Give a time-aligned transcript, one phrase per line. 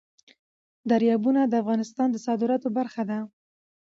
[0.89, 3.19] دریابونه د افغانستان د صادراتو برخه ده.